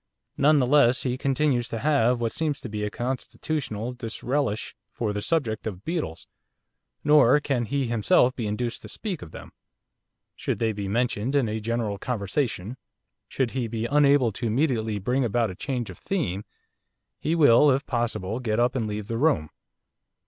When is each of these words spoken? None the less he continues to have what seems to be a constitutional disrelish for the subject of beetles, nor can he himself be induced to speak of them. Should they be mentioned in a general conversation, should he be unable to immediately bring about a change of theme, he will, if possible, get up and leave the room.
None 0.35 0.57
the 0.57 0.65
less 0.65 1.03
he 1.03 1.15
continues 1.15 1.67
to 1.67 1.77
have 1.77 2.19
what 2.19 2.31
seems 2.31 2.59
to 2.61 2.69
be 2.69 2.83
a 2.83 2.89
constitutional 2.89 3.93
disrelish 3.93 4.73
for 4.89 5.13
the 5.13 5.21
subject 5.21 5.67
of 5.67 5.85
beetles, 5.85 6.27
nor 7.03 7.39
can 7.39 7.65
he 7.65 7.85
himself 7.85 8.35
be 8.35 8.47
induced 8.47 8.81
to 8.81 8.89
speak 8.89 9.21
of 9.21 9.29
them. 9.29 9.51
Should 10.35 10.57
they 10.57 10.71
be 10.71 10.87
mentioned 10.87 11.35
in 11.35 11.47
a 11.47 11.59
general 11.59 11.99
conversation, 11.99 12.77
should 13.27 13.51
he 13.51 13.67
be 13.67 13.85
unable 13.85 14.31
to 14.31 14.47
immediately 14.47 14.97
bring 14.97 15.23
about 15.23 15.51
a 15.51 15.55
change 15.55 15.91
of 15.91 15.99
theme, 15.99 16.45
he 17.19 17.35
will, 17.35 17.69
if 17.69 17.85
possible, 17.85 18.39
get 18.39 18.59
up 18.59 18.73
and 18.73 18.87
leave 18.87 19.05
the 19.05 19.19
room. 19.19 19.51